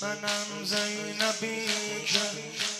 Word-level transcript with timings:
منم 0.00 0.64
زینبی 0.64 1.66
که 2.06 2.20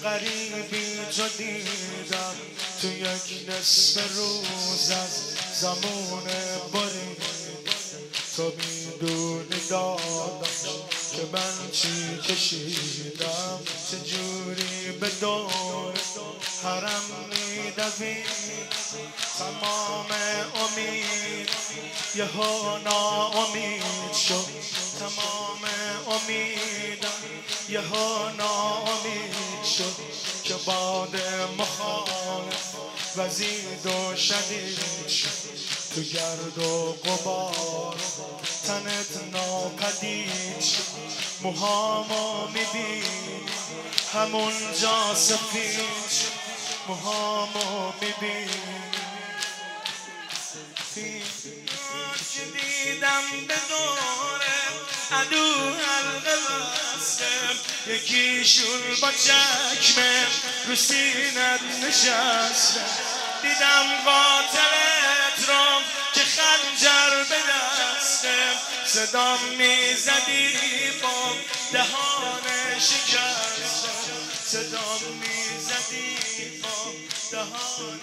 غریبی 0.03 0.97
تو 1.17 1.29
دیدم 1.29 2.35
تو 2.81 2.89
یک 2.89 3.49
نصف 3.49 4.17
روز 4.17 4.91
از 4.91 5.23
زمان 5.61 6.25
بری 6.73 7.17
تو 8.37 8.53
می‌دونی 8.57 9.61
دادم 9.71 10.43
که 11.13 11.27
من 11.33 11.71
چی 11.73 12.19
کشیدم؟ 12.29 13.61
چجوری 13.91 14.93
به 15.01 15.09
دور 15.21 15.95
حرم 16.63 17.46
میدوی 17.77 18.23
تمام 19.39 20.07
امید 20.55 21.49
یه 22.15 22.25
ها 22.25 22.79
ناامید 22.79 24.13
شد 24.29 24.47
تمام 24.99 25.61
امیدم 26.07 27.09
یه 27.69 27.81
ها 27.81 28.31
ناامید 28.39 29.65
شد 29.77 29.97
که 30.45 30.55
باد 30.55 31.17
مخالف 31.59 32.75
وزید 33.17 33.87
و 33.87 34.17
شدید 34.17 35.09
شد 35.09 35.29
تو 35.95 36.01
گرد 36.01 36.59
و 36.59 36.93
قبار 36.93 37.97
تنت 38.67 39.33
ناپدید 39.33 40.61
شد 40.61 40.83
موهامو 41.43 42.47
میبین 42.47 43.49
همونجا 44.15 45.15
سفید 45.15 46.11
شد 46.11 46.36
موهامو 46.89 47.93
میبین 48.01 48.51
که 52.35 52.41
دیدم 52.41 53.23
به 53.49 53.55
دوره 53.69 54.57
عدو 55.13 55.75
حلقه 55.75 56.37
بستم 56.97 57.57
یکیشون 57.87 58.81
با 59.03 59.11
چکمه 59.13 60.27
رو 60.69 60.77
سینت 60.77 61.61
نشستم 61.83 62.81
دیدم 63.43 63.87
قاتلت 64.05 65.49
رو 65.49 65.83
که 66.15 66.21
خنجر 66.21 67.25
به 67.29 67.37
دستم 67.51 68.55
صدا 68.87 69.37
می‌زدی 69.37 70.57
با 71.03 71.35
دهان 71.73 72.43
شکستم 72.79 73.96
صدا 74.47 74.99
می‌زدی 75.21 76.61
با 76.63 76.93
دهان 77.33 78.01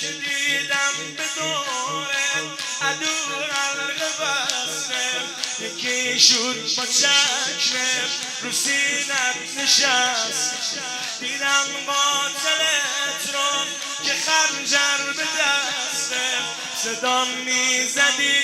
که 0.00 0.06
دیدم 0.06 0.94
به 1.16 1.24
دوره 1.36 2.34
عدو 2.82 3.14
حلقه 3.52 4.10
بستم. 4.20 5.24
یکی 5.60 6.20
شد 6.20 6.76
با 6.76 6.86
چشمه 6.86 8.02
رو 8.42 8.52
سینت 8.52 9.36
نشست. 9.58 10.78
دیدم 11.20 11.66
قاتلت 11.86 13.34
رو 13.34 13.64
که 14.04 14.14
خنجر 14.14 15.12
به 15.12 15.24
دستم. 15.24 16.44
صدا 16.82 17.24
می‌زدی 17.24 18.42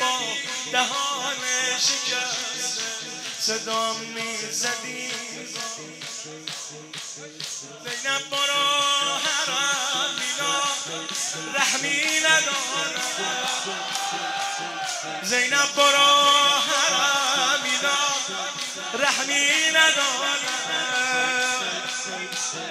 با 0.00 0.18
دهان 0.72 1.36
شکسته 1.78 2.51
صدا 3.46 3.92
می‌زدی؟ 3.92 5.10
زینب 7.84 8.30
برو 8.30 8.64
حرام 9.24 10.12
بینا 10.18 10.54
رحمی 11.54 12.00
ندارم. 12.20 13.02
زینب 15.22 15.74
برو 15.76 16.10
حرام 16.68 17.62
بینا 17.62 18.00
رحمی 18.94 19.46
ندارم. 19.70 20.42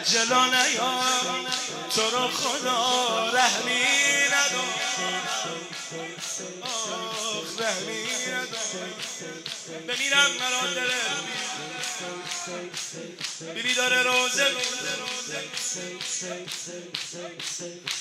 جلو 0.06 0.46
نیام 0.46 1.46
تو 1.96 2.02
رو 2.10 2.28
خدا 2.28 2.80
رحمی 3.34 3.86
ندارم. 4.28 4.72
آخ 7.62 7.68
رحمی 7.68 8.04
ندارم 8.28 8.94
بمیرم 9.88 10.32
مرا 10.40 10.74
دلت 10.74 11.32
بیلی 13.56 13.74
داره 13.74 14.04
روزه 14.04 14.48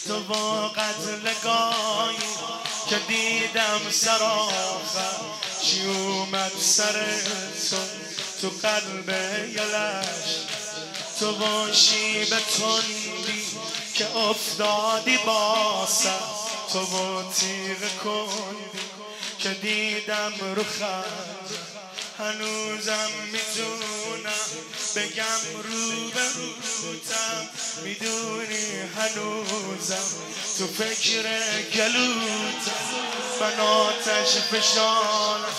تو 0.07 0.21
با 0.21 0.69
قتل 0.69 1.35
گاهی 1.45 2.17
که 2.89 2.99
دیدم 3.09 3.91
سرآخر 3.91 5.21
چی 5.63 5.87
اومد 5.87 6.53
سر 6.59 7.07
تو 7.71 7.77
تو 8.41 8.51
قلب 8.69 9.09
یلش 9.49 10.37
تو 11.21 11.33
باشی 11.35 12.25
به 12.25 12.37
تندی 12.37 13.45
که 13.95 14.17
افتادی 14.17 15.19
باسم 15.27 16.21
تو 16.73 16.87
با 16.87 17.23
تیغ 17.23 18.03
کندی 18.05 18.90
که 19.43 19.49
دیدم 19.49 20.33
رو 20.57 20.65
هنوزم 22.19 23.11
می‌تونم 23.33 24.47
بگم 24.97 25.63
رو 25.63 26.11
به 26.11 26.21
روتم 26.83 27.49
می‌دونی 27.85 28.81
هنوزم 28.97 30.09
تو 30.59 30.67
فکر 30.67 31.23
گلوتم 31.75 32.81
من 33.41 33.61
آتش 33.61 34.37
فشانم. 34.37 35.57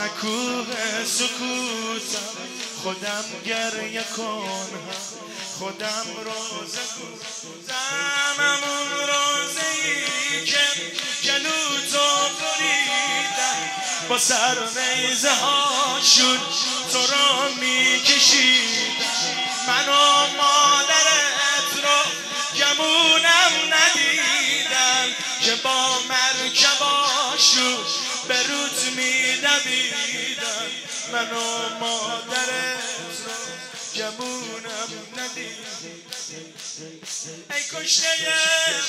نکوه 0.00 1.04
سکوتم. 1.04 2.73
خودم 2.84 3.24
گریه 3.46 4.04
کنم 4.16 4.68
خودم 5.58 6.06
روزه 6.24 6.80
کنم 6.96 8.38
همون 8.38 8.90
روزه 9.00 9.66
ای 9.84 10.44
که 10.46 10.66
گلوتو 11.24 12.08
بریدم. 12.40 13.70
با 14.08 14.18
سر 14.18 14.58
نیزه 14.58 15.30
هاشون 15.34 16.38
تو 16.92 16.98
را 16.98 17.48
میکشیدم. 17.60 19.04
من 19.66 19.88
و 19.88 20.26
مادرت 20.36 21.70
رو 21.84 22.00
گمونم 22.58 23.52
ندیدم 23.74 25.08
که 25.40 25.54
با 25.54 25.98
مرکباشون 26.08 27.84
به 28.28 28.42
رود 28.42 28.78
میدویدم. 28.96 30.33
من 31.12 31.30
و 31.30 31.68
مادرت 31.80 32.84
رو 33.08 33.34
گمونم 33.94 34.90
ندیدم 35.16 35.64
ای 37.50 37.62
کشته 37.62 38.08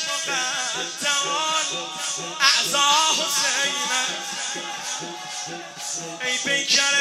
مقدمان 0.08 1.66
اعضا 2.42 2.90
حسینه 3.18 4.06
ای 6.26 6.38
پیکر 6.38 6.96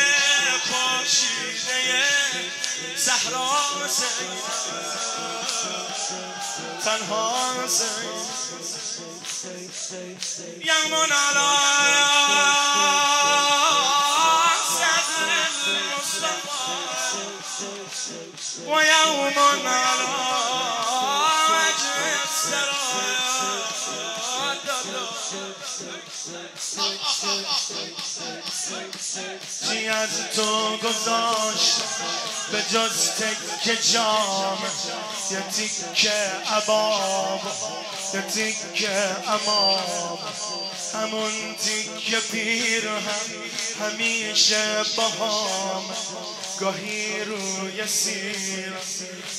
پاشیده 0.71 2.05
صحرا 2.97 3.51
حسین. 3.85 4.29
تنها 6.85 7.55
حسین. 7.65 8.15
یمون 10.65 11.13
علا 11.13 12.14
چی 29.69 29.89
از 29.89 30.09
تو 30.37 30.77
گذاشت 30.77 31.81
به 32.53 32.63
جز 32.63 33.11
تک 33.11 33.93
جام؟ 33.93 34.59
یه 35.31 35.41
تیکه 35.41 36.11
عباب 36.57 37.41
یه 38.15 38.21
تیکه 38.21 39.17
امام 39.29 40.19
همون 40.95 41.55
تیکه 41.55 42.21
پیر 42.33 42.89
هم 42.89 43.31
همیشه 43.81 44.83
باهام 44.97 45.85
گاهی 46.61 47.25
روی 47.25 47.87
سیر 47.87 48.73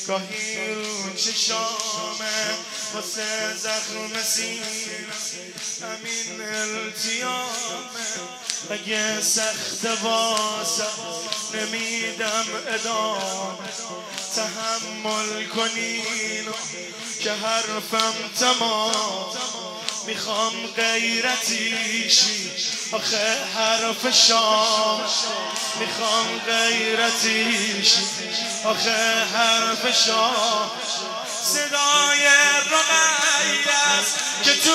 گاهی 0.07 0.74
رو 0.74 1.13
چشامه 1.16 2.56
واسه 2.94 3.57
زخم 3.57 4.22
سیر 4.24 5.07
همین 5.81 6.42
التیامه 6.42 8.06
اگه 8.72 9.22
سخت 9.22 9.86
واسه 10.04 10.84
نمیدم 11.54 12.46
ادامه 12.68 13.57
تحمل 14.36 15.46
کنین 15.48 16.46
که 17.19 17.31
حرفم 17.31 18.13
تمام. 18.40 19.64
می‌خوام 20.07 20.54
غیرتی 20.75 22.10
شی. 22.10 22.52
آخه 22.92 23.38
حرف 23.56 24.16
شام. 24.28 25.02
می‌خوام 25.80 26.40
غیرتی 26.46 27.86
شی. 27.86 28.02
آخه 28.66 29.25
حرف 29.34 30.06
شام. 30.06 30.72
صدای 31.44 32.25
رقیه 32.72 33.75
که 34.44 34.52
تو 34.62 34.72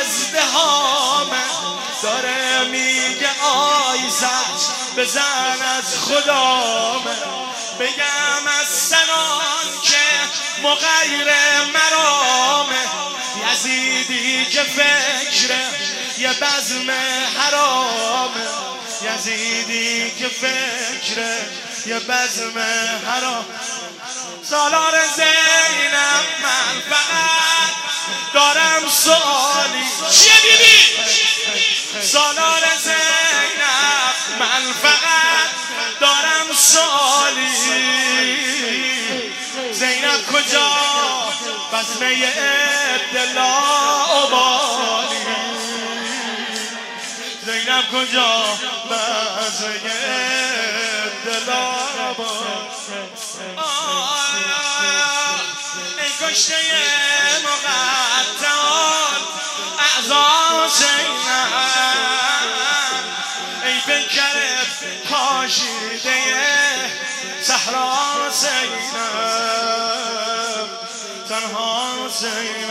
ازدهامه 0.00 1.42
داره 2.02 2.64
میگه 2.64 3.30
آی 3.42 4.10
زد 4.10 4.74
بزن 4.96 5.62
از 5.78 5.98
خدامه 5.98 7.16
بگم 7.80 8.46
از 8.60 8.68
سنان 8.68 9.82
که 9.82 9.96
مغیر 10.62 11.28
مرامه 11.74 12.84
یزیدی 13.42 14.44
که 14.44 14.62
فکر 14.62 15.54
یه 16.18 16.32
بزم 16.32 16.90
حرامه. 17.38 18.46
یزیدی 19.02 20.10
که 20.10 20.28
فکر 20.28 21.20
یه 21.86 21.98
بزم 21.98 22.58
حرام. 23.06 23.44
سالار 24.50 24.94
زینم 25.16 26.24
من 26.42 26.80
فقط 26.90 27.74
دارم 28.34 28.88
سوالی. 28.90 29.86
چیه 30.10 30.32
بیبی؟ 30.42 30.84
سالار 32.02 32.53
بزمه 41.74 42.32
ابدلا 42.94 43.54
عبالی 44.14 45.18
زینب 47.46 47.84
کجا؟ 47.92 48.44
بزمه 48.90 49.92
ابدلا 51.26 51.74
ای 55.98 56.10
کشته 56.20 56.54
مقدمان 57.44 59.20
اعضا 59.78 60.68
زینب. 60.68 61.52
ای 63.64 63.78
بکر 63.80 64.36
پاشیده 65.10 66.20
صحرا 67.42 68.30
زینب. 68.30 69.53
الحسين 71.44 72.70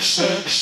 sex, 0.00 0.52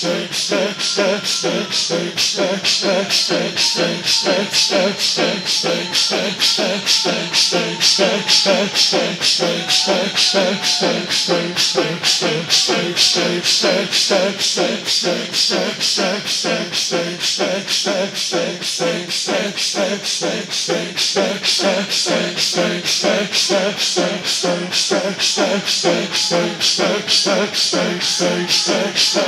sex, 27.69 28.55
sex, 28.55 29.03
sex. 29.03 29.28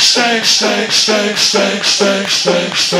stay, 0.00 0.40
stay, 0.42 0.88
stay, 0.88 1.34
stay, 1.34 1.82
stay, 1.82 2.24
stay, 2.26 2.70
stay. 2.74 2.99